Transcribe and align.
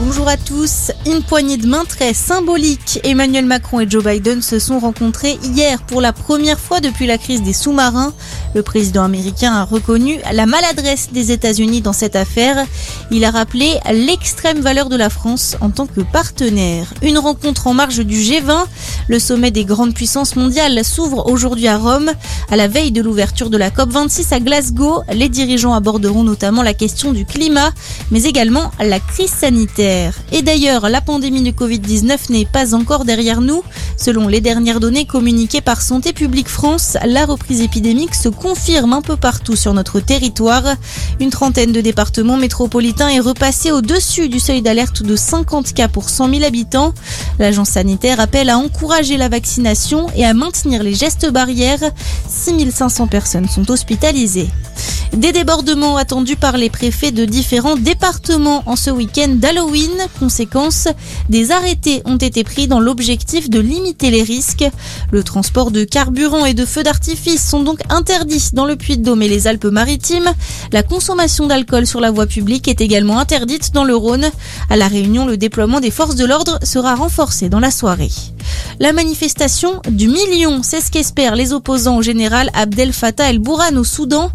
bonjour 0.00 0.28
à 0.28 0.38
tous. 0.38 0.92
Une 1.06 1.22
poignée 1.22 1.58
de 1.58 1.66
main 1.66 1.84
très 1.84 2.14
symbolique. 2.14 3.00
Emmanuel 3.04 3.44
Macron 3.44 3.80
et 3.80 3.88
Joe 3.88 4.02
Biden 4.02 4.40
se 4.40 4.58
sont 4.58 4.78
rencontrés 4.78 5.38
hier 5.42 5.82
pour 5.82 6.00
la 6.00 6.12
première 6.12 6.58
fois 6.58 6.80
depuis 6.80 7.06
la 7.06 7.18
crise 7.18 7.42
des 7.42 7.52
sous-marins. 7.52 8.14
Le 8.54 8.62
président 8.62 9.04
américain 9.04 9.52
a 9.52 9.64
reconnu 9.64 10.18
la 10.32 10.46
maladresse 10.46 11.10
des 11.12 11.32
États-Unis 11.32 11.82
dans 11.82 11.92
cette 11.92 12.16
affaire. 12.16 12.64
Il 13.10 13.24
a 13.24 13.30
rappelé 13.30 13.78
l'extrême 13.92 14.60
valeur 14.60 14.88
de 14.88 14.96
la 14.96 15.10
France 15.10 15.56
en 15.60 15.70
tant 15.70 15.86
que 15.86 16.00
partenaire. 16.00 16.92
Une 17.02 17.18
rencontre 17.18 17.66
en 17.66 17.74
marge 17.74 18.00
du 18.00 18.16
G20. 18.16 18.64
Le 19.08 19.18
sommet 19.18 19.50
des 19.50 19.64
grandes 19.64 19.94
puissances 19.94 20.34
mondiales 20.34 20.82
s'ouvre 20.84 21.30
aujourd'hui 21.30 21.68
à 21.68 21.76
Rome. 21.76 22.10
À 22.50 22.56
la 22.56 22.68
veille 22.68 22.92
de 22.92 23.02
l'ouverture 23.02 23.50
de 23.50 23.58
la 23.58 23.70
COP26 23.70 24.32
à 24.32 24.40
Glasgow, 24.40 25.02
les 25.12 25.28
dirigeants 25.28 25.74
aborderont 25.74 26.24
notamment 26.24 26.62
la 26.62 26.74
question 26.74 27.12
du 27.12 27.26
climat, 27.26 27.70
mais 28.10 28.24
également 28.24 28.70
la 28.80 28.98
crise 28.98 29.30
sanitaire. 29.30 29.89
Et 30.32 30.42
d'ailleurs, 30.42 30.88
la 30.88 31.00
pandémie 31.00 31.42
de 31.42 31.50
Covid-19 31.50 32.30
n'est 32.30 32.44
pas 32.44 32.74
encore 32.74 33.04
derrière 33.04 33.40
nous. 33.40 33.62
Selon 33.96 34.28
les 34.28 34.40
dernières 34.40 34.80
données 34.80 35.04
communiquées 35.04 35.60
par 35.60 35.82
Santé 35.82 36.12
publique 36.12 36.48
France, 36.48 36.96
la 37.04 37.26
reprise 37.26 37.60
épidémique 37.60 38.14
se 38.14 38.28
confirme 38.28 38.92
un 38.92 39.02
peu 39.02 39.16
partout 39.16 39.56
sur 39.56 39.74
notre 39.74 40.00
territoire. 40.00 40.76
Une 41.18 41.30
trentaine 41.30 41.72
de 41.72 41.80
départements 41.80 42.36
métropolitains 42.36 43.08
est 43.08 43.20
repassée 43.20 43.72
au-dessus 43.72 44.28
du 44.28 44.40
seuil 44.40 44.62
d'alerte 44.62 45.02
de 45.02 45.16
50 45.16 45.74
cas 45.74 45.88
pour 45.88 46.08
100 46.08 46.30
000 46.30 46.44
habitants. 46.44 46.94
L'agence 47.38 47.70
sanitaire 47.70 48.20
appelle 48.20 48.50
à 48.50 48.58
encourager 48.58 49.16
la 49.16 49.28
vaccination 49.28 50.06
et 50.16 50.24
à 50.24 50.34
maintenir 50.34 50.82
les 50.82 50.94
gestes 50.94 51.30
barrières. 51.30 51.90
6500 52.28 53.06
personnes 53.08 53.48
sont 53.48 53.70
hospitalisées. 53.70 54.48
Des 55.12 55.32
débordements 55.32 55.96
attendus 55.96 56.36
par 56.36 56.56
les 56.56 56.70
préfets 56.70 57.10
de 57.10 57.24
différents 57.24 57.76
départements 57.76 58.62
en 58.66 58.76
ce 58.76 58.90
week-end 58.90 59.28
d'Halloween. 59.28 59.90
Conséquence, 60.20 60.86
des 61.28 61.50
arrêtés 61.50 62.00
ont 62.04 62.16
été 62.16 62.44
pris 62.44 62.68
dans 62.68 62.78
l'objectif 62.78 63.50
de 63.50 63.58
limiter 63.58 64.12
les 64.12 64.22
risques. 64.22 64.64
Le 65.10 65.24
transport 65.24 65.72
de 65.72 65.82
carburant 65.82 66.44
et 66.46 66.54
de 66.54 66.64
feux 66.64 66.84
d'artifice 66.84 67.44
sont 67.46 67.64
donc 67.64 67.80
interdits 67.90 68.50
dans 68.52 68.66
le 68.66 68.76
Puy-de-Dôme 68.76 69.22
et 69.22 69.28
les 69.28 69.48
Alpes-Maritimes. 69.48 70.30
La 70.70 70.84
consommation 70.84 71.48
d'alcool 71.48 71.88
sur 71.88 72.00
la 72.00 72.12
voie 72.12 72.26
publique 72.26 72.68
est 72.68 72.80
également 72.80 73.18
interdite 73.18 73.72
dans 73.74 73.84
le 73.84 73.96
Rhône. 73.96 74.30
À 74.70 74.76
la 74.76 74.86
Réunion, 74.86 75.26
le 75.26 75.36
déploiement 75.36 75.80
des 75.80 75.90
forces 75.90 76.14
de 76.16 76.24
l'ordre 76.24 76.60
sera 76.62 76.94
renforcé 76.94 77.48
dans 77.48 77.60
la 77.60 77.72
soirée. 77.72 78.12
La 78.78 78.92
manifestation 78.92 79.82
du 79.90 80.08
million, 80.08 80.62
c'est 80.62 80.80
ce 80.80 80.90
qu'espèrent 80.90 81.36
les 81.36 81.52
opposants 81.52 81.98
au 81.98 82.02
général 82.02 82.50
Abdel 82.54 82.92
Fattah 82.92 83.28
el-Bourhan 83.28 83.76
au 83.76 83.84
Soudan. 83.84 84.30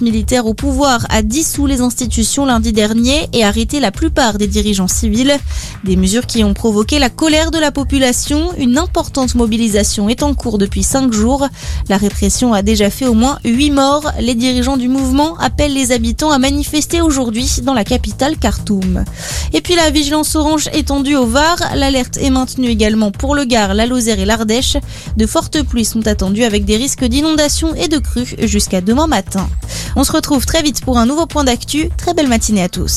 Militaire 0.00 0.46
au 0.46 0.54
pouvoir 0.54 1.06
a 1.10 1.22
dissous 1.22 1.66
les 1.66 1.80
institutions 1.80 2.46
lundi 2.46 2.72
dernier 2.72 3.28
et 3.32 3.44
arrêté 3.44 3.80
la 3.80 3.90
plupart 3.90 4.38
des 4.38 4.46
dirigeants 4.46 4.88
civils. 4.88 5.36
Des 5.84 5.96
mesures 5.96 6.26
qui 6.26 6.44
ont 6.44 6.54
provoqué 6.54 6.98
la 6.98 7.10
colère 7.10 7.50
de 7.50 7.58
la 7.58 7.72
population. 7.72 8.52
Une 8.58 8.78
importante 8.78 9.34
mobilisation 9.34 10.08
est 10.08 10.22
en 10.22 10.34
cours 10.34 10.58
depuis 10.58 10.82
cinq 10.82 11.12
jours. 11.12 11.48
La 11.88 11.96
répression 11.96 12.54
a 12.54 12.62
déjà 12.62 12.90
fait 12.90 13.06
au 13.06 13.14
moins 13.14 13.38
huit 13.44 13.70
morts. 13.70 14.12
Les 14.20 14.34
dirigeants 14.34 14.76
du 14.76 14.88
mouvement 14.88 15.36
appellent 15.38 15.74
les 15.74 15.92
habitants 15.92 16.30
à 16.30 16.38
manifester 16.38 17.00
aujourd'hui 17.00 17.48
dans 17.62 17.74
la 17.74 17.84
capitale 17.84 18.36
Khartoum. 18.36 19.04
Et 19.52 19.60
puis 19.60 19.74
la 19.74 19.90
vigilance 19.90 20.36
orange 20.36 20.68
étendue 20.72 21.16
au 21.16 21.26
Var. 21.26 21.56
L'alerte 21.74 22.18
est 22.18 22.30
maintenue 22.30 22.68
également 22.68 23.10
pour 23.10 23.34
le 23.34 23.44
Gard, 23.44 23.74
la 23.74 23.86
Lozère 23.86 24.20
et 24.20 24.26
l'Ardèche. 24.26 24.76
De 25.16 25.26
fortes 25.26 25.62
pluies 25.62 25.84
sont 25.84 26.06
attendues 26.06 26.44
avec 26.44 26.64
des 26.64 26.76
risques 26.76 27.04
d'inondation 27.04 27.74
et 27.74 27.88
de 27.88 27.98
crues 27.98 28.36
jusqu'à 28.42 28.80
demain 28.80 29.06
matin. 29.06 29.48
On 29.96 30.04
se 30.04 30.12
retrouve 30.12 30.46
très 30.46 30.62
vite 30.62 30.84
pour 30.84 30.98
un 30.98 31.06
nouveau 31.06 31.26
point 31.26 31.44
d'actu. 31.44 31.88
Très 31.96 32.14
belle 32.14 32.28
matinée 32.28 32.62
à 32.62 32.68
tous. 32.68 32.96